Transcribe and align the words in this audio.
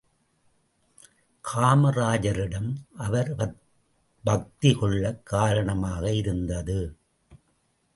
காமராஜரிடம் 1.53 2.73
அவர் 2.97 3.35
பக்தி 4.23 4.73
கொள்ளக் 4.73 5.25
காரணமாக 5.25 6.13
இருந்தது. 6.13 6.97